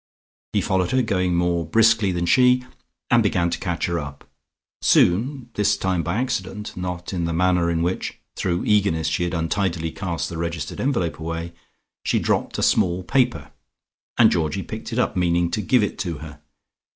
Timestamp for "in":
7.13-7.25, 7.69-7.83